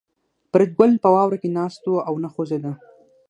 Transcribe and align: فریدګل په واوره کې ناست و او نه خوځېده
فریدګل 0.51 0.91
په 1.03 1.09
واوره 1.13 1.37
کې 1.41 1.49
ناست 1.57 1.83
و 1.87 1.93
او 2.07 2.13
نه 2.23 2.29
خوځېده 2.33 2.71